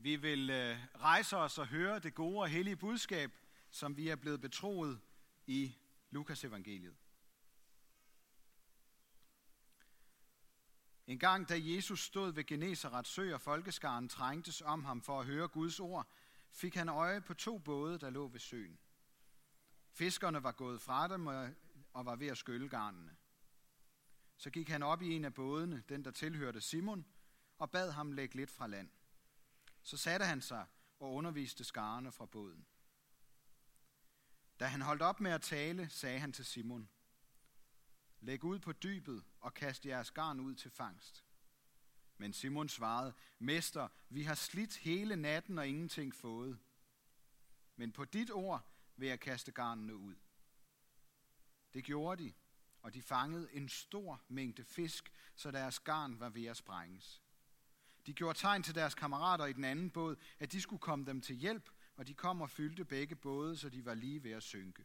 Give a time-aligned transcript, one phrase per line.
[0.00, 3.32] Vi vil øh, rejse os og høre det gode og hellige budskab,
[3.70, 5.00] som vi er blevet betroet
[5.46, 5.76] i
[6.10, 6.96] Lukas evangeliet.
[11.06, 15.26] En gang da Jesus stod ved Genesarets sø og folkeskaren trængtes om ham for at
[15.26, 16.08] høre Guds ord,
[16.50, 18.78] fik han øje på to både, der lå ved søen.
[19.92, 21.26] Fiskerne var gået fra dem
[21.92, 23.16] og var ved at skylle garnene.
[24.36, 27.06] Så gik han op i en af bådene, den der tilhørte Simon,
[27.58, 28.90] og bad ham lægge lidt fra land.
[29.82, 30.66] Så satte han sig
[30.98, 32.66] og underviste skarne fra båden.
[34.60, 36.88] Da han holdt op med at tale, sagde han til Simon,
[38.20, 41.24] Læg ud på dybet og kast jeres garn ud til fangst.
[42.16, 46.58] Men Simon svarede, Mester, vi har slidt hele natten og ingenting fået.
[47.76, 50.16] Men på dit ord vil jeg kaste garnene ud.
[51.74, 52.32] Det gjorde de,
[52.82, 57.22] og de fangede en stor mængde fisk, så deres garn var ved at sprænges.
[58.08, 61.20] De gjorde tegn til deres kammerater i den anden båd, at de skulle komme dem
[61.20, 64.42] til hjælp, og de kom og fyldte begge både, så de var lige ved at
[64.42, 64.84] synke.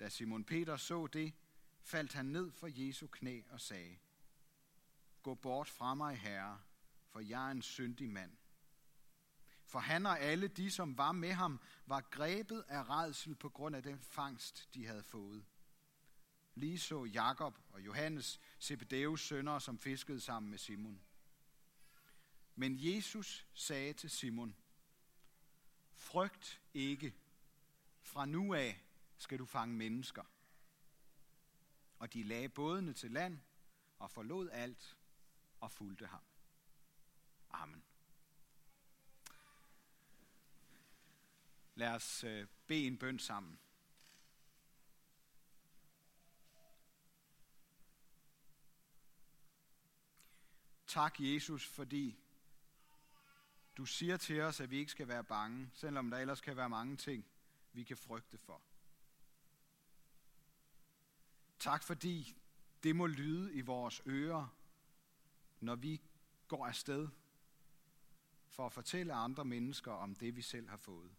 [0.00, 1.34] Da Simon Peter så det,
[1.80, 3.96] faldt han ned for Jesu knæ og sagde,
[5.22, 6.60] Gå bort fra mig, Herre,
[7.08, 8.36] for jeg er en syndig mand.
[9.64, 13.76] For han og alle de, som var med ham, var grebet af redsel på grund
[13.76, 15.44] af den fangst, de havde fået.
[16.54, 21.00] Lige så Jakob og Johannes, Zebedeus sønner, som fiskede sammen med Simon.
[22.58, 24.56] Men Jesus sagde til Simon,
[25.92, 27.14] Frygt ikke.
[28.00, 28.84] Fra nu af
[29.16, 30.24] skal du fange mennesker.
[31.98, 33.38] Og de lagde bådene til land
[33.98, 34.96] og forlod alt
[35.60, 36.22] og fulgte ham.
[37.50, 37.84] Amen.
[41.74, 43.58] Lad os øh, bede en bøn sammen.
[50.86, 52.25] Tak, Jesus, fordi
[53.76, 56.68] du siger til os, at vi ikke skal være bange, selvom der ellers kan være
[56.68, 57.26] mange ting,
[57.72, 58.62] vi kan frygte for.
[61.58, 62.36] Tak fordi
[62.82, 64.56] det må lyde i vores ører,
[65.60, 66.00] når vi
[66.48, 67.08] går afsted
[68.48, 71.10] for at fortælle andre mennesker om det, vi selv har fået.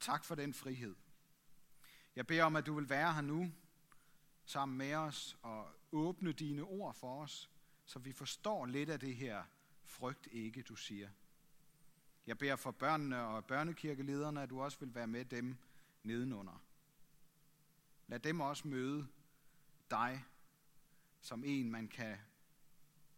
[0.00, 0.96] Tak for den frihed.
[2.16, 3.52] Jeg beder om, at du vil være her nu
[4.44, 7.50] sammen med os og åbne dine ord for os,
[7.88, 9.44] så vi forstår lidt af det her
[9.84, 11.10] frygt ikke, du siger.
[12.26, 15.56] Jeg beder for børnene og børnekirkelederne, at du også vil være med dem
[16.02, 16.62] nedenunder.
[18.06, 19.08] Lad dem også møde
[19.90, 20.24] dig
[21.20, 22.18] som en, man kan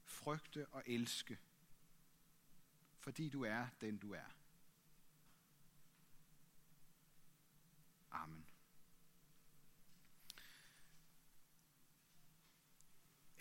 [0.04, 1.38] frygte og elske,
[2.98, 4.34] fordi du er den, du er.
[8.10, 8.49] Amen.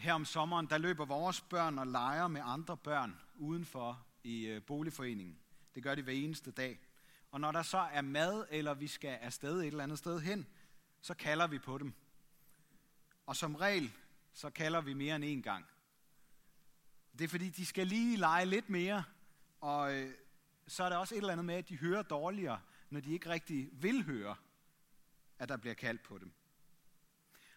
[0.09, 4.63] Her om sommeren, der løber vores børn og leger med andre børn udenfor i øh,
[4.63, 5.39] boligforeningen.
[5.75, 6.79] Det gør de hver eneste dag.
[7.31, 10.47] Og når der så er mad, eller vi skal afsted et eller andet sted hen,
[11.01, 11.93] så kalder vi på dem.
[13.25, 13.91] Og som regel,
[14.33, 15.65] så kalder vi mere end en gang.
[17.17, 19.03] Det er fordi, de skal lige lege lidt mere,
[19.61, 20.13] og øh,
[20.67, 22.59] så er der også et eller andet med, at de hører dårligere,
[22.89, 24.35] når de ikke rigtig vil høre,
[25.39, 26.31] at der bliver kaldt på dem.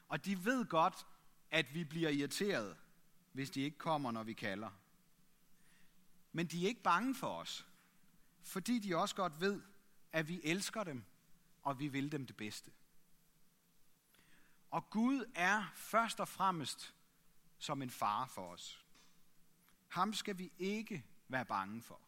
[0.09, 1.07] Og de ved godt,
[1.53, 2.77] at vi bliver irriteret,
[3.33, 4.71] hvis de ikke kommer, når vi kalder.
[6.33, 7.67] Men de er ikke bange for os,
[8.43, 9.63] fordi de også godt ved,
[10.13, 11.05] at vi elsker dem,
[11.63, 12.71] og vi vil dem det bedste.
[14.71, 16.95] Og Gud er først og fremmest
[17.59, 18.85] som en far for os.
[19.89, 22.01] Ham skal vi ikke være bange for.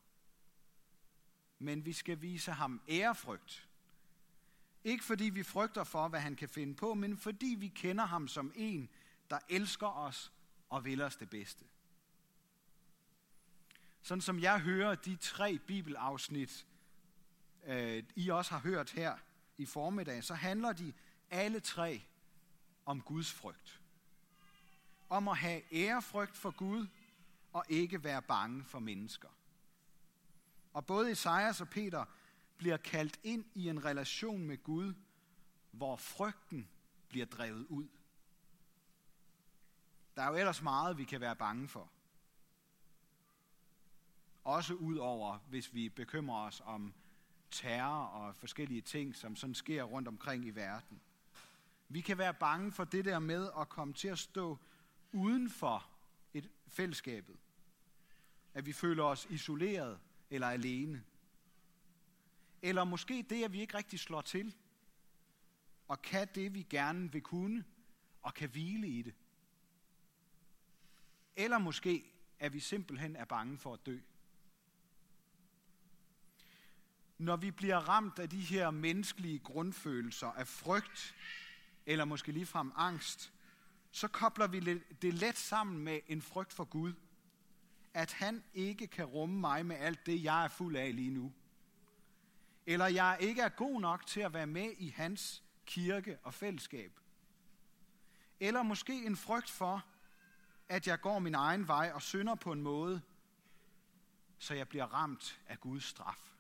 [1.59, 3.69] Men vi skal vise ham ærefrygt.
[4.85, 8.29] Ikke fordi vi frygter for, hvad han kan finde på, men fordi vi kender ham
[8.29, 8.91] som en,
[9.31, 10.33] der elsker os
[10.69, 11.65] og vil os det bedste.
[14.03, 16.67] Sådan som jeg hører de tre bibelafsnit,
[17.67, 19.17] øh, I også har hørt her
[19.59, 20.93] i formiddag, så handler de
[21.31, 22.03] alle tre
[22.87, 23.81] om Guds frygt.
[25.09, 26.87] Om at have ærefrygt for Gud
[27.53, 29.29] og ikke være bange for mennesker.
[30.73, 32.05] Og både Esajas og Peter
[32.57, 34.95] bliver kaldt ind i en relation med Gud,
[35.71, 36.69] hvor frygten
[37.09, 37.89] bliver drevet ud.
[40.17, 41.91] Der er jo ellers meget, vi kan være bange for.
[44.45, 46.95] Også ud over, hvis vi bekymrer os om
[47.51, 51.01] terror og forskellige ting, som sådan sker rundt omkring i verden.
[51.89, 54.59] Vi kan være bange for det der med at komme til at stå
[55.13, 55.87] uden for
[56.35, 57.37] et fællesskabet.
[58.55, 60.01] At vi føler os isoleret
[60.31, 61.05] eller alene.
[62.63, 64.55] Eller måske det, at vi ikke rigtig slår til
[65.89, 67.65] og kan det, vi gerne vil kunne,
[68.23, 69.15] og kan hvile i det.
[71.37, 72.05] Eller måske,
[72.39, 73.99] at vi simpelthen er bange for at dø.
[77.19, 81.15] Når vi bliver ramt af de her menneskelige grundfølelser af frygt,
[81.87, 83.33] eller måske ligefrem angst,
[83.91, 86.93] så kobler vi det let sammen med en frygt for Gud.
[87.95, 91.33] At han ikke kan rumme mig med alt det, jeg er fuld af lige nu.
[92.67, 97.01] Eller jeg ikke er god nok til at være med i hans kirke og fællesskab.
[98.41, 99.85] Eller måske en frygt for,
[100.69, 103.03] at jeg går min egen vej og synder på en måde,
[104.39, 106.35] så jeg bliver ramt af Guds straf.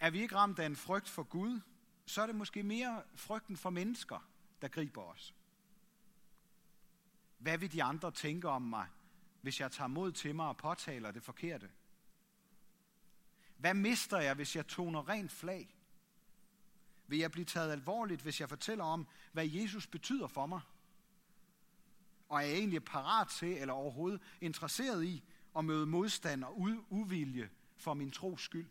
[0.00, 1.60] Er vi ikke ramt af en frygt for Gud,
[2.06, 4.28] så er det måske mere frygten for mennesker,
[4.62, 5.34] der griber os.
[7.38, 8.86] Hvad vil de andre tænke om mig,
[9.40, 11.70] hvis jeg tager mod til mig og påtaler det forkerte?
[13.56, 15.77] Hvad mister jeg, hvis jeg toner rent flag?
[17.08, 20.60] Vil jeg blive taget alvorligt, hvis jeg fortæller om, hvad Jesus betyder for mig?
[22.28, 25.24] Og er jeg egentlig parat til, eller overhovedet interesseret i,
[25.56, 26.60] at møde modstand og
[26.90, 28.68] uvilje for min tros skyld?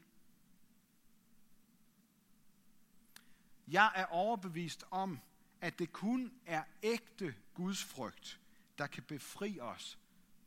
[3.67, 5.19] Jeg er overbevist om,
[5.61, 8.39] at det kun er ægte Guds frygt,
[8.77, 9.99] der kan befri os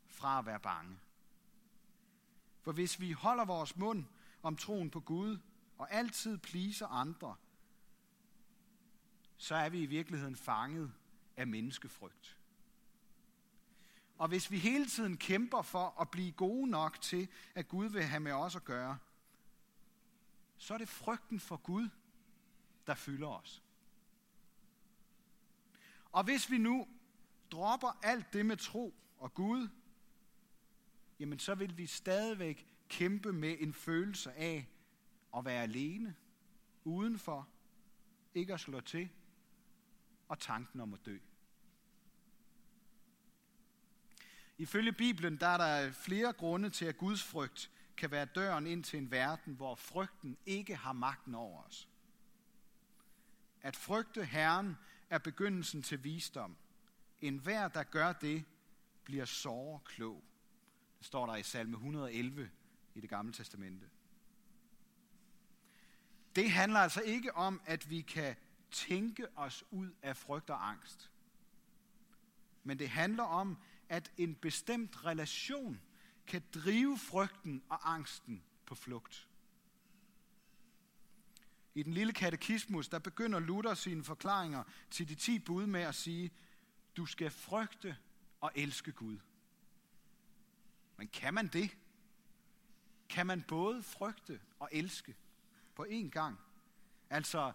[0.07, 0.99] fra at være bange.
[2.61, 4.05] For hvis vi holder vores mund
[4.43, 5.37] om troen på Gud
[5.77, 7.35] og altid pleaser andre,
[9.41, 10.93] så er vi i virkeligheden fanget
[11.37, 12.37] af menneskefrygt.
[14.17, 18.03] Og hvis vi hele tiden kæmper for at blive gode nok til, at Gud vil
[18.03, 18.97] have med os at gøre,
[20.57, 21.89] så er det frygten for Gud,
[22.87, 23.63] der fylder os.
[26.11, 26.87] Og hvis vi nu
[27.51, 29.67] dropper alt det med tro og Gud,
[31.19, 34.69] jamen så vil vi stadigvæk kæmpe med en følelse af
[35.37, 36.15] at være alene,
[36.83, 37.47] udenfor,
[38.33, 39.09] ikke at slå til,
[40.31, 41.17] og tanken om at dø.
[44.57, 48.83] Ifølge Bibelen der er der flere grunde til, at Guds frygt kan være døren ind
[48.83, 51.89] til en verden, hvor frygten ikke har magten over os.
[53.61, 54.77] At frygte Herren
[55.09, 56.57] er begyndelsen til visdom.
[57.21, 58.45] En hver, der gør det,
[59.03, 60.23] bliver såre klog.
[60.97, 62.51] Det står der i salme 111
[62.95, 63.89] i det gamle testamente.
[66.35, 68.35] Det handler altså ikke om, at vi kan
[68.71, 71.11] tænke os ud af frygt og angst.
[72.63, 73.57] Men det handler om,
[73.89, 75.81] at en bestemt relation
[76.27, 79.27] kan drive frygten og angsten på flugt.
[81.73, 85.95] I den lille katekismus, der begynder Luther sine forklaringer til de ti bud med at
[85.95, 86.31] sige,
[86.97, 87.97] du skal frygte
[88.41, 89.17] og elske Gud.
[90.97, 91.77] Men kan man det?
[93.09, 95.15] Kan man både frygte og elske
[95.75, 96.39] på én gang?
[97.09, 97.51] Altså,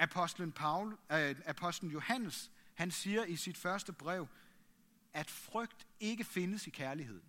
[0.00, 4.26] apostlen, Paul, äh, apostlen Johannes, han siger i sit første brev,
[5.12, 7.24] at frygt ikke findes i kærligheden.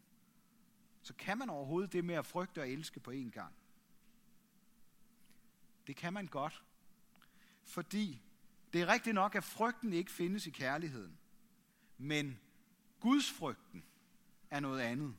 [1.02, 3.54] Så kan man overhovedet det med at frygte og elske på én gang?
[5.88, 6.64] Det kan man godt.
[7.64, 8.22] Fordi
[8.74, 11.18] det er rigtigt nok, at frygten ikke findes i kærligheden.
[11.98, 12.40] Men
[13.00, 13.84] Guds frygten
[14.50, 15.16] er noget andet.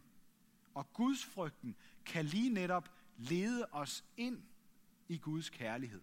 [0.74, 4.42] Og Guds frygten kan lige netop lede os ind
[5.08, 6.02] i Guds kærlighed.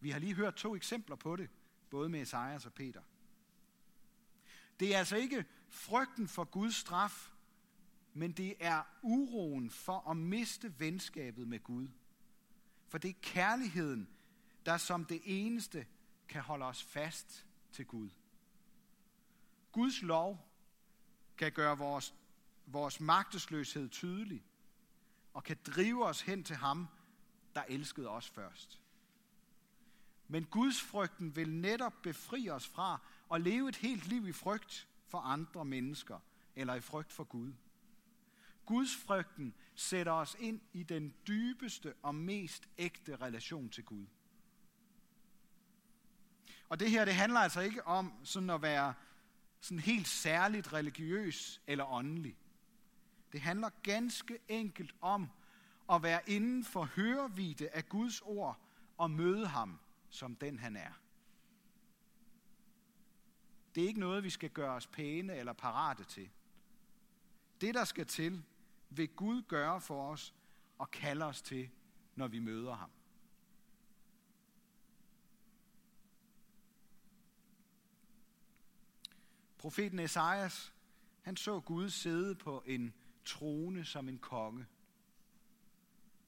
[0.00, 1.50] Vi har lige hørt to eksempler på det,
[1.90, 3.02] både med Esajas og Peter.
[4.80, 7.30] Det er altså ikke frygten for Guds straf,
[8.14, 11.88] men det er uroen for at miste venskabet med Gud.
[12.88, 14.08] For det er kærligheden,
[14.66, 15.86] der som det eneste
[16.28, 18.10] kan holde os fast til Gud.
[19.72, 20.48] Guds lov
[21.36, 22.14] kan gøre vores,
[22.66, 24.44] vores magtesløshed tydelig
[25.34, 26.86] og kan drive os hen til ham,
[27.54, 28.80] der elskede os først.
[30.28, 33.00] Men Guds frygten vil netop befri os fra
[33.34, 36.18] at leve et helt liv i frygt for andre mennesker
[36.56, 37.52] eller i frygt for Gud.
[38.66, 44.06] Guds frygten sætter os ind i den dybeste og mest ægte relation til Gud.
[46.68, 48.94] Og det her, det handler altså ikke om sådan at være
[49.60, 52.36] sådan helt særligt religiøs eller åndelig.
[53.32, 55.30] Det handler ganske enkelt om
[55.92, 58.60] at være inden for hørevide af Guds ord
[58.96, 59.78] og møde ham
[60.10, 60.92] som den han er.
[63.74, 66.30] Det er ikke noget, vi skal gøre os pæne eller parate til.
[67.60, 68.44] Det, der skal til,
[68.90, 70.34] vil Gud gøre for os
[70.78, 71.70] og kalde os til,
[72.14, 72.90] når vi møder ham.
[79.58, 80.74] Profeten Esajas,
[81.22, 82.94] han så Gud sidde på en
[83.24, 84.66] trone som en konge.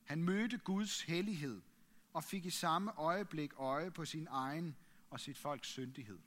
[0.04, 1.62] Han mødte Guds hellighed
[2.18, 4.76] og fik i samme øjeblik øje på sin egen
[5.10, 6.18] og sit folks syndighed.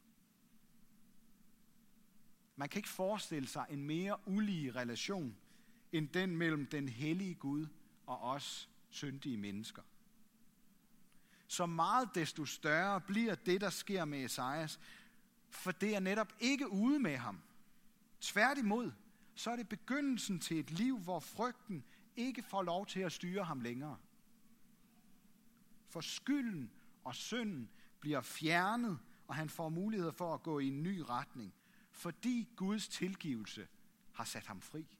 [2.55, 5.37] Man kan ikke forestille sig en mere ulige relation
[5.91, 7.67] end den mellem den hellige Gud
[8.05, 9.81] og os syndige mennesker.
[11.47, 14.79] Så meget desto større bliver det, der sker med Esajas,
[15.49, 17.41] for det er netop ikke ude med ham.
[18.21, 18.91] Tværtimod,
[19.35, 21.83] så er det begyndelsen til et liv, hvor frygten
[22.15, 23.97] ikke får lov til at styre ham længere.
[25.91, 26.71] For skylden
[27.03, 27.69] og synden
[27.99, 31.53] bliver fjernet, og han får mulighed for at gå i en ny retning,
[31.89, 33.67] fordi Guds tilgivelse
[34.11, 34.97] har sat ham fri.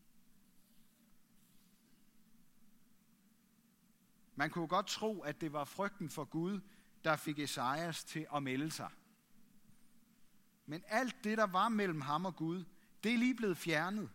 [4.35, 6.59] Man kunne godt tro, at det var frygten for Gud,
[7.03, 8.89] der fik Esajas til at melde sig.
[10.65, 12.63] Men alt det, der var mellem ham og Gud,
[13.03, 14.09] det er lige blevet fjernet.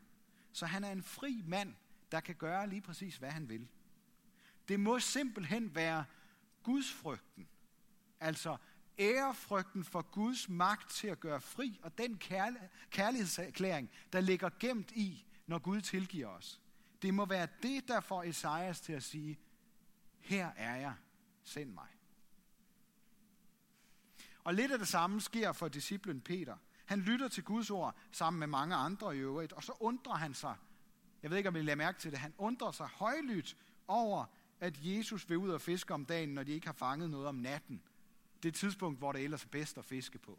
[0.52, 1.74] Så han er en fri mand,
[2.12, 3.68] der kan gøre lige præcis, hvad han vil.
[4.68, 6.04] Det må simpelthen være
[6.66, 7.48] Guds frygten,
[8.20, 8.56] altså
[8.98, 12.18] ærefrygten for Guds magt til at gøre fri, og den
[12.90, 16.60] kærlighedserklæring, der ligger gemt i, når Gud tilgiver os.
[17.02, 19.38] Det må være det, der får Esajas til at sige,
[20.18, 20.94] her er jeg,
[21.44, 21.88] send mig.
[24.44, 26.56] Og lidt af det samme sker for disciplen Peter.
[26.84, 30.34] Han lytter til Guds ord sammen med mange andre i øvrigt, og så undrer han
[30.34, 30.56] sig,
[31.22, 33.56] jeg ved ikke, om I lader mærke til det, han undrer sig højlydt
[33.88, 34.26] over,
[34.60, 37.34] at Jesus vil ud og fiske om dagen, når de ikke har fanget noget om
[37.34, 37.82] natten.
[38.42, 40.38] Det er tidspunkt, hvor det ellers er bedst at fiske på.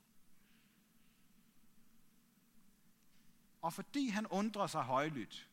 [3.62, 5.50] Og fordi han undrer sig højlydt,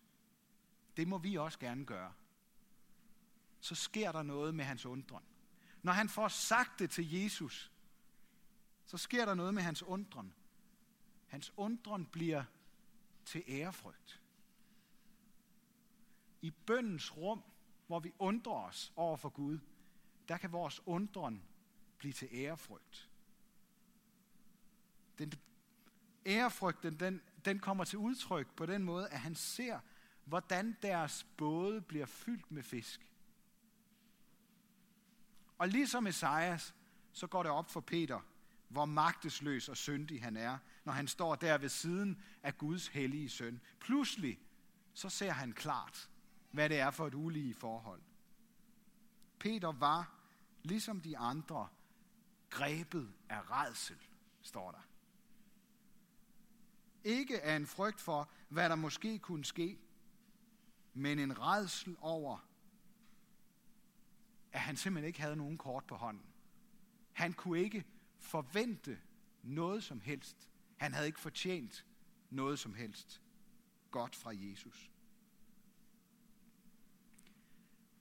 [0.97, 2.13] det må vi også gerne gøre,
[3.61, 5.25] så sker der noget med hans undren.
[5.83, 7.73] Når han får sagt det til Jesus,
[8.87, 10.35] så sker der noget med hans undren.
[11.27, 12.45] Hans undren bliver
[13.25, 14.21] til ærefrygt.
[16.41, 17.43] I bøndens rum,
[17.95, 19.59] hvor vi undrer os over for Gud,
[20.29, 21.43] der kan vores undren
[21.99, 23.11] blive til ærefrygt.
[25.19, 25.33] Den
[26.27, 29.81] ærefrygten, den, den kommer til udtryk på den måde, at han ser,
[30.25, 33.11] hvordan deres både bliver fyldt med fisk.
[35.59, 36.75] Og ligesom Esajas,
[37.13, 38.21] så går det op for Peter,
[38.69, 43.29] hvor magtesløs og syndig han er, når han står der ved siden af Guds hellige
[43.29, 43.61] søn.
[43.81, 44.41] Pludselig,
[44.95, 46.11] så ser han klart,
[46.55, 48.03] hvad det er for et ulige forhold.
[49.39, 50.15] Peter var,
[50.63, 51.69] ligesom de andre,
[52.51, 53.99] grebet af redsel,
[54.43, 54.87] står der.
[57.05, 59.79] Ikke af en frygt for, hvad der måske kunne ske,
[60.93, 62.49] men en redsel over,
[64.53, 66.27] at han simpelthen ikke havde nogen kort på hånden.
[67.13, 67.85] Han kunne ikke
[68.19, 69.01] forvente
[69.43, 70.51] noget som helst.
[70.77, 71.87] Han havde ikke fortjent
[72.31, 73.23] noget som helst
[73.91, 74.94] godt fra Jesus.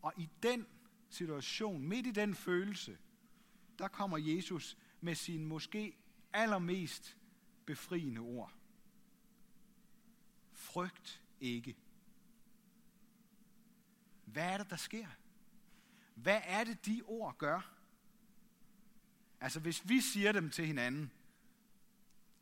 [0.03, 0.67] Og i den
[1.09, 2.97] situation, midt i den følelse,
[3.79, 5.97] der kommer Jesus med sin måske
[6.33, 7.17] allermest
[7.65, 8.53] befriende ord.
[10.53, 11.75] Frygt ikke.
[14.25, 15.07] Hvad er det, der sker?
[16.15, 17.73] Hvad er det, de ord gør?
[19.39, 21.11] Altså, hvis vi siger dem til hinanden,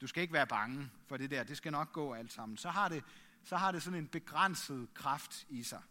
[0.01, 2.69] du skal ikke være bange for det der, det skal nok gå alt sammen, så
[2.69, 3.03] har det,
[3.43, 5.81] så har det sådan en begrænset kraft i sig.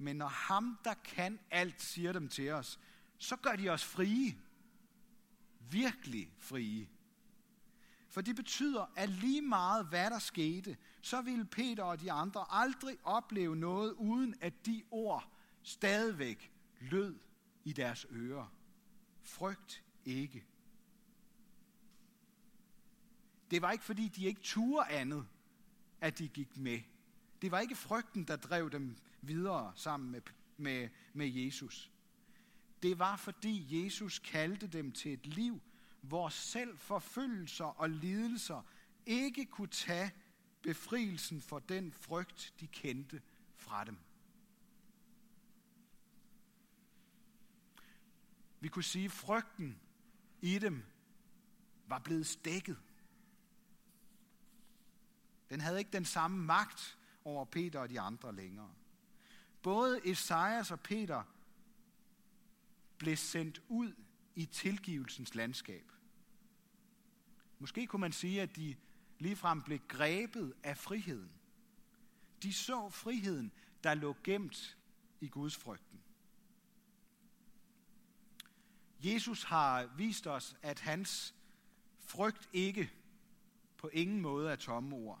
[0.00, 2.80] Men når ham, der kan alt, siger dem til os,
[3.18, 4.38] så gør de os frie.
[5.70, 6.88] Virkelig frie.
[8.08, 12.44] For det betyder, at lige meget hvad der skete, så ville Peter og de andre
[12.48, 17.18] aldrig opleve noget, uden at de ord stadigvæk lød
[17.64, 18.54] i deres ører.
[19.22, 20.44] Frygt ikke.
[23.50, 25.26] Det var ikke fordi, de ikke turde andet,
[26.00, 26.80] at de gik med.
[27.42, 30.20] Det var ikke frygten, der drev dem videre sammen med,
[30.56, 31.90] med, med Jesus.
[32.82, 35.60] Det var fordi Jesus kaldte dem til et liv,
[36.00, 38.62] hvor selv forfølgelser og lidelser
[39.06, 40.12] ikke kunne tage
[40.62, 43.22] befrielsen for den frygt, de kendte
[43.56, 43.98] fra dem.
[48.60, 49.80] Vi kunne sige, at frygten
[50.40, 50.82] i dem
[51.86, 52.78] var blevet stækket.
[55.50, 58.74] Den havde ikke den samme magt over Peter og de andre længere.
[59.62, 61.22] Både Esajas og Peter
[62.98, 63.92] blev sendt ud
[64.34, 65.92] i tilgivelsens landskab.
[67.58, 68.76] Måske kunne man sige, at de
[69.18, 71.32] ligefrem blev grebet af friheden.
[72.42, 73.52] De så friheden,
[73.84, 74.78] der lå gemt
[75.20, 76.00] i Guds frygten.
[79.00, 81.34] Jesus har vist os, at hans
[81.98, 82.92] frygt ikke
[83.76, 85.20] på ingen måde er tomme ord.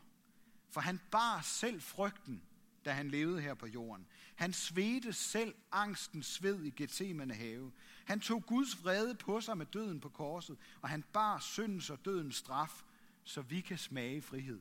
[0.70, 2.42] For han bar selv frygten,
[2.84, 4.06] da han levede her på jorden.
[4.34, 7.72] Han svedte selv angstens sved i Gethsemane have.
[8.04, 12.04] Han tog Guds vrede på sig med døden på korset, og han bar syndens og
[12.04, 12.82] dødens straf,
[13.24, 14.60] så vi kan smage frihed.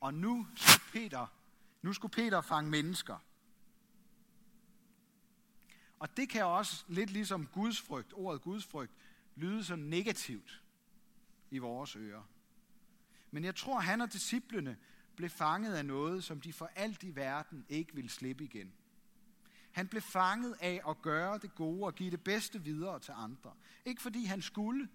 [0.00, 1.26] Og nu skulle Peter,
[1.82, 3.18] nu skulle Peter fange mennesker.
[5.98, 8.92] Og det kan også lidt ligesom Guds frygt, ordet Guds frygt,
[9.34, 10.62] lyde så negativt
[11.50, 12.22] i vores ører.
[13.30, 14.76] Men jeg tror, han og disciplene
[15.16, 18.72] blev fanget af noget, som de for alt i verden ikke ville slippe igen.
[19.72, 23.54] Han blev fanget af at gøre det gode og give det bedste videre til andre.
[23.84, 24.88] Ikke fordi han skulle,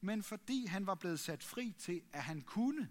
[0.00, 2.88] men fordi han var blevet sat fri til, at han kunne.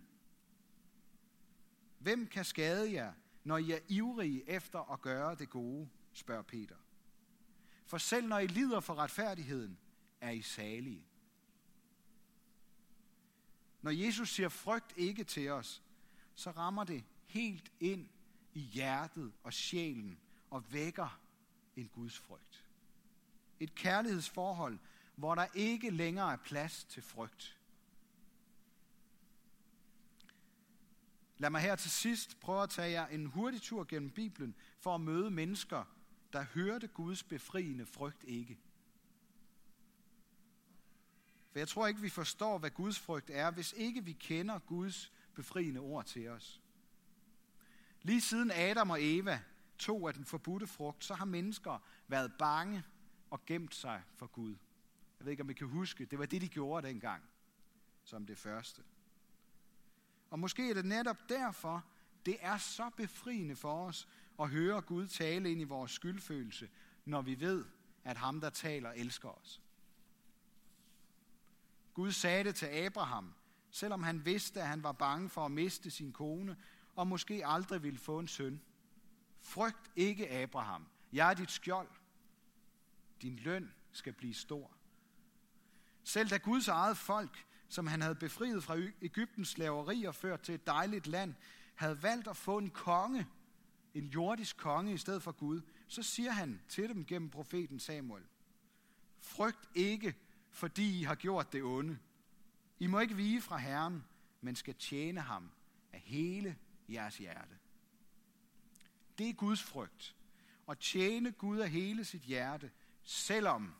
[1.99, 3.13] Hvem kan skade jer,
[3.43, 6.75] når I er ivrige efter at gøre det gode, spørger Peter.
[7.85, 9.77] For selv når I lider for retfærdigheden,
[10.21, 11.05] er I salige.
[13.81, 15.83] Når Jesus siger frygt ikke til os,
[16.35, 18.09] så rammer det helt ind
[18.53, 21.19] i hjertet og sjælen og vækker
[21.75, 22.65] en Guds frygt.
[23.59, 24.79] Et kærlighedsforhold,
[25.15, 27.59] hvor der ikke længere er plads til frygt.
[31.37, 34.95] Lad mig her til sidst prøve at tage jer en hurtig tur gennem Bibelen for
[34.95, 35.83] at møde mennesker,
[36.33, 38.59] der hørte Guds befriende frygt ikke.
[41.51, 45.11] For jeg tror ikke, vi forstår, hvad Guds frygt er, hvis ikke vi kender Guds
[45.35, 46.61] befriende ord til os.
[48.01, 49.39] Lige siden Adam og Eva
[49.77, 52.83] tog af den forbudte frugt, så har mennesker været bange
[53.29, 54.55] og gemt sig for Gud.
[55.19, 57.23] Jeg ved ikke, om I kan huske, det var det, de gjorde dengang,
[58.03, 58.83] som det første.
[60.29, 61.85] Og måske er det netop derfor,
[62.25, 64.07] det er så befriende for os
[64.39, 66.69] at høre Gud tale ind i vores skyldfølelse,
[67.05, 67.65] når vi ved,
[68.03, 69.61] at ham, der taler, elsker os.
[71.93, 73.33] Gud sagde det til Abraham,
[73.75, 76.57] selvom han vidste, at han var bange for at miste sin kone,
[76.95, 78.61] og måske aldrig ville få en søn.
[79.41, 80.87] Frygt ikke, Abraham.
[81.13, 81.87] Jeg er dit skjold.
[83.21, 84.71] Din løn skal blive stor.
[86.03, 90.55] Selv da Guds eget folk, som han havde befriet fra Ægyptens slaveri og ført til
[90.55, 91.33] et dejligt land,
[91.75, 93.27] havde valgt at få en konge,
[93.93, 98.23] en jordisk konge i stedet for Gud, så siger han til dem gennem profeten Samuel,
[99.19, 100.15] frygt ikke,
[100.51, 101.97] fordi I har gjort det onde.
[102.79, 104.03] I må ikke vige fra Herren,
[104.41, 105.51] men skal tjene ham
[105.93, 106.57] af hele
[106.89, 107.57] jeres hjerte.
[109.17, 110.15] Det er Guds frygt.
[110.69, 112.71] At tjene Gud af hele sit hjerte,
[113.03, 113.73] selvom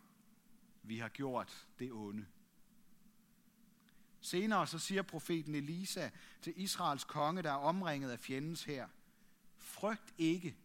[0.84, 2.26] vi har gjort det onde.
[4.22, 6.10] Senere så siger profeten Elisa
[6.42, 8.88] til Israels konge, der er omringet af fjendens her,
[9.58, 10.58] frygt ikke,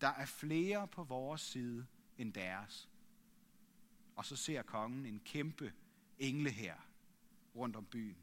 [0.00, 1.86] der er flere på vores side
[2.18, 2.88] end deres.
[4.16, 5.72] Og så ser kongen en kæmpe
[6.18, 6.74] engle her
[7.56, 8.16] rundt om byen.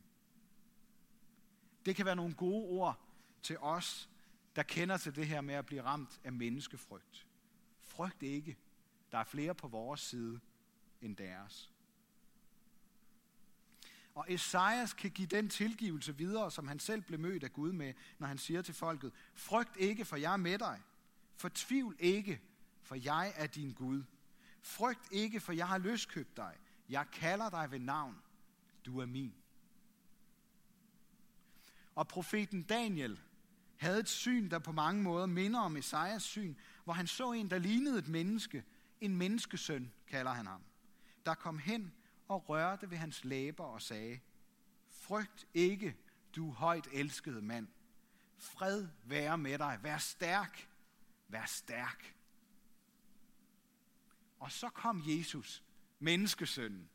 [1.86, 3.00] Det kan være nogle gode ord
[3.44, 4.10] til os,
[4.56, 7.28] der kender til det her med at blive ramt af menneskefrygt.
[7.82, 8.58] Frygt ikke.
[9.12, 10.40] Der er flere på vores side
[11.02, 11.72] end deres.
[14.16, 17.94] Og Esajas kan give den tilgivelse videre, som han selv blev mødt af Gud med,
[18.20, 20.82] når han siger til folket, frygt ikke, for jeg er med dig.
[21.36, 22.42] Fortvivl ikke,
[22.82, 24.04] for jeg er din Gud.
[24.62, 26.58] Frygt ikke, for jeg har løskøbt dig.
[26.90, 28.22] Jeg kalder dig ved navn.
[28.86, 29.34] Du er min.
[31.96, 33.20] Og profeten Daniel
[33.78, 37.50] havde et syn, der på mange måder minder om Esajas syn, hvor han så en,
[37.50, 38.64] der lignede et menneske,
[39.02, 40.64] en menneskesøn, kalder han ham,
[41.26, 41.94] der kom hen
[42.28, 44.20] og rørte ved hans læber og sagde,
[44.90, 45.98] Frygt ikke,
[46.36, 47.68] du højt elskede mand.
[48.38, 49.80] Fred være med dig.
[49.84, 50.70] Vær stærk.
[51.28, 52.16] Vær stærk.
[54.40, 55.64] Og så kom Jesus,
[56.00, 56.90] menneskesønnen,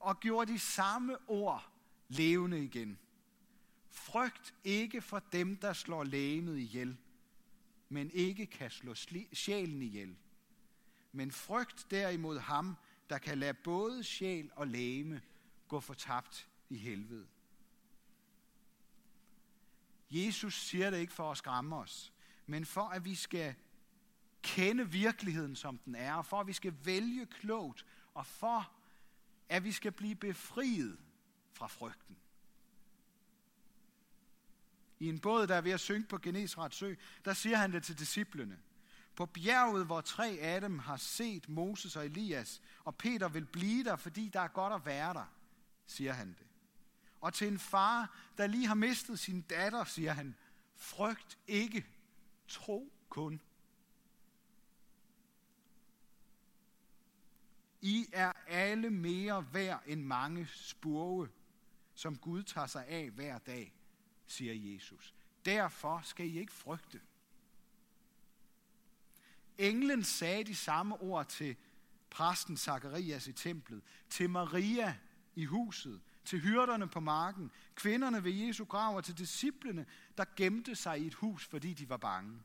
[0.00, 1.70] og gjorde de samme ord
[2.08, 2.98] levende igen.
[3.88, 6.96] Frygt ikke for dem, der slår lægemet ihjel,
[7.88, 8.94] men ikke kan slå
[9.32, 10.16] sjælen ihjel.
[11.12, 12.76] Men frygt derimod ham,
[13.10, 15.22] der kan lade både sjæl og læme
[15.68, 17.26] gå fortabt i helvede.
[20.10, 22.12] Jesus siger det ikke for at skræmme os,
[22.46, 23.54] men for at vi skal
[24.42, 28.72] kende virkeligheden, som den er, og for at vi skal vælge klogt, og for
[29.50, 30.98] at vi skal blive befriet
[31.52, 32.16] fra frygten.
[34.98, 37.82] I en båd, der er ved at synke på Genesrets sø, der siger han det
[37.82, 38.58] til disciplene.
[39.16, 43.84] På bjerget, hvor tre af dem har set Moses og Elias, og Peter vil blive
[43.84, 45.32] der, fordi der er godt at være der,
[45.86, 46.46] siger han det.
[47.20, 50.34] Og til en far, der lige har mistet sin datter, siger han,
[50.76, 51.86] frygt ikke,
[52.48, 53.40] tro kun.
[57.82, 61.28] I er alle mere værd end mange spurve,
[61.94, 63.74] som Gud tager sig af hver dag,
[64.26, 65.14] siger Jesus.
[65.44, 67.00] Derfor skal I ikke frygte.
[69.58, 71.56] Englen sagde de samme ord til
[72.10, 74.96] præsten Zakarias i templet, til Maria
[75.34, 79.86] i huset, til hyrderne på marken, kvinderne ved Jesu grav og til disciplene,
[80.18, 82.40] der gemte sig i et hus, fordi de var bange.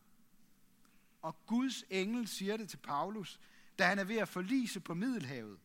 [1.21, 3.39] Og Guds engel siger det til Paulus,
[3.79, 5.59] da han er ved at forlise på Middelhavet.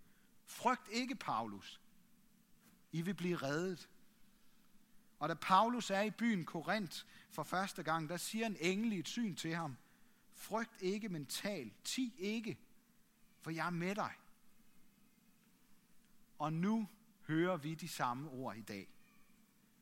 [0.44, 1.80] Frygt ikke, Paulus.
[2.92, 3.88] I vil blive reddet.
[5.18, 8.98] Og da Paulus er i byen Korinth for første gang, der siger en engel i
[8.98, 9.76] et syn til ham,
[10.34, 12.58] frygt ikke, men tal, ti ikke,
[13.40, 14.12] for jeg er med dig.
[16.38, 16.88] Og nu
[17.26, 18.88] hører vi de samme ord i dag.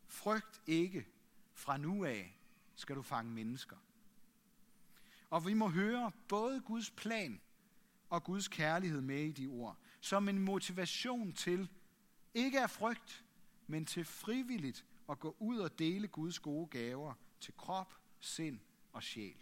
[0.07, 1.07] Frygt ikke,
[1.55, 2.39] fra nu af
[2.75, 3.77] skal du fange mennesker.
[5.31, 7.41] Og vi må høre både Guds plan
[8.11, 11.69] og Guds kærlighed med i de ord, som en motivation til,
[12.35, 13.25] ikke af frygt,
[13.67, 18.61] men til frivilligt at gå ud og dele Guds gode gaver til krop, sind
[18.93, 19.37] og sjæl.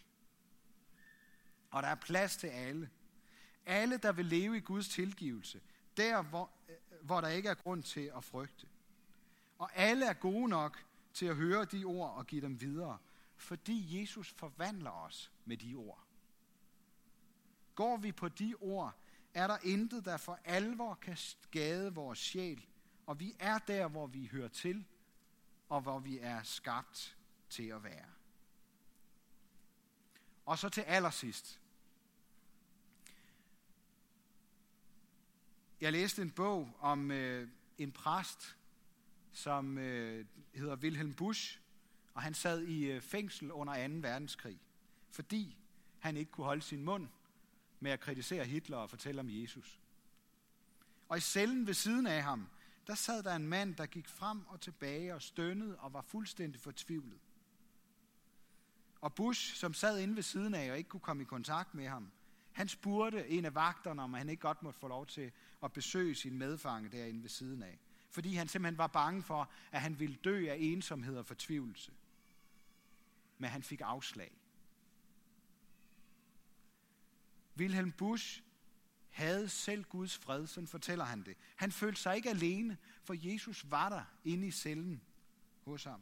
[1.71, 2.91] Og der er plads til alle.
[3.67, 5.61] Alle, der vil leve i Guds tilgivelse,
[5.97, 6.51] der hvor,
[7.03, 8.67] hvor der ikke er grund til at frygte.
[9.59, 12.99] Og alle er gode nok til at høre de ord og give dem videre,
[13.37, 16.06] fordi Jesus forvandler os med de ord.
[17.77, 18.95] Går vi på de ord,
[19.35, 22.67] er der intet, der for alvor kan skade vores sjæl,
[23.07, 24.85] og vi er der, hvor vi hører til,
[25.69, 27.17] og hvor vi er skabt
[27.51, 28.07] til at være.
[30.47, 31.61] Og så til allersidst.
[35.81, 38.57] Jeg læste en bog om øh, en præst,
[39.33, 41.61] som øh, hedder Wilhelm Busch,
[42.15, 43.95] og han sad i øh, fængsel under 2.
[43.95, 44.61] verdenskrig,
[45.11, 45.57] fordi
[45.99, 47.09] han ikke kunne holde sin mund
[47.81, 49.81] med at kritisere Hitler og fortælle om Jesus.
[51.09, 52.49] Og i cellen ved siden af ham,
[52.87, 56.61] der sad der en mand, der gik frem og tilbage og stønnede og var fuldstændig
[56.61, 57.19] fortvivlet.
[59.01, 61.89] Og Bush, som sad inde ved siden af og ikke kunne komme i kontakt med
[61.89, 62.13] ham,
[62.53, 66.15] han spurgte en af vagterne, om han ikke godt måtte få lov til at besøge
[66.15, 67.79] sin medfange derinde ved siden af.
[68.11, 71.93] Fordi han simpelthen var bange for, at han ville dø af ensomhed og fortvivlelse.
[73.39, 74.33] Men han fik afslag.
[77.57, 78.43] Wilhelm Busch
[79.11, 81.37] havde selv Guds fred, sådan fortæller han det.
[81.57, 85.03] Han følte sig ikke alene, for Jesus var der inde i cellen
[85.65, 86.01] hos ham.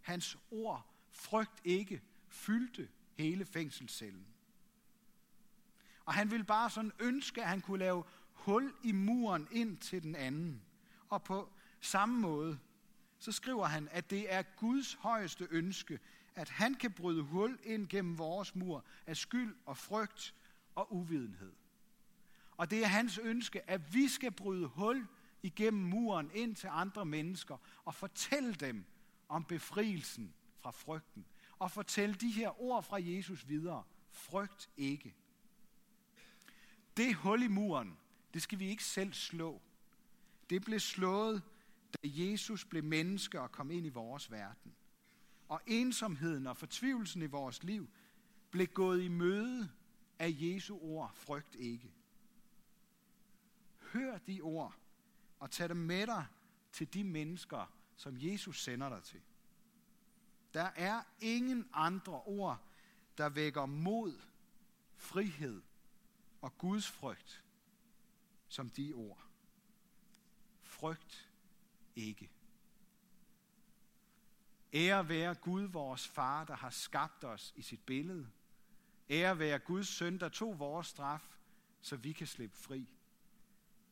[0.00, 4.26] Hans ord, frygt ikke, fyldte hele fængselscellen.
[6.04, 10.02] Og han ville bare sådan ønske, at han kunne lave hul i muren ind til
[10.02, 10.62] den anden.
[11.08, 12.58] Og på samme måde,
[13.18, 15.98] så skriver han, at det er Guds højeste ønske,
[16.34, 20.34] at han kan bryde hul ind gennem vores mur af skyld og frygt
[20.74, 21.52] og uvidenhed.
[22.56, 25.06] Og det er hans ønske, at vi skal bryde hul
[25.42, 28.84] igennem muren ind til andre mennesker og fortælle dem
[29.28, 31.26] om befrielsen fra frygten.
[31.58, 33.82] Og fortælle de her ord fra Jesus videre.
[34.10, 35.14] Frygt ikke.
[36.96, 37.98] Det hul i muren,
[38.34, 39.62] det skal vi ikke selv slå.
[40.50, 41.42] Det blev slået,
[41.92, 44.74] da Jesus blev menneske og kom ind i vores verden.
[45.48, 47.88] Og ensomheden og fortvivlelsen i vores liv
[48.50, 49.70] blev gået i møde
[50.18, 51.94] af Jesu ord, frygt ikke.
[53.92, 54.74] Hør de ord,
[55.38, 56.26] og tag dem med dig
[56.72, 59.20] til de mennesker, som Jesus sender dig til.
[60.54, 62.62] Der er ingen andre ord,
[63.18, 64.20] der vækker mod,
[64.96, 65.62] frihed
[66.40, 67.44] og Guds frygt,
[68.48, 69.26] som de ord.
[70.62, 71.30] Frygt
[71.96, 72.30] ikke.
[74.74, 78.30] Ære være Gud, vores far, der har skabt os i sit billede.
[79.10, 81.36] Ære være Guds søn, der tog vores straf,
[81.80, 82.88] så vi kan slippe fri.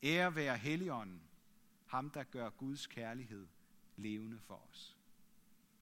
[0.02, 1.22] Ære være Helligånden,
[1.86, 3.46] ham der gør Guds kærlighed
[3.96, 4.99] levende for os.